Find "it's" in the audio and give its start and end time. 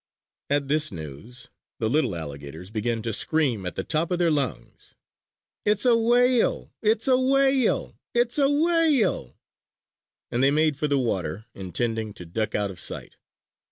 5.63-5.85, 6.81-7.07, 8.15-8.39